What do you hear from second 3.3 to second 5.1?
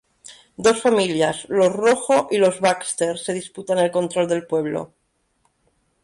disputan el control del pueblo.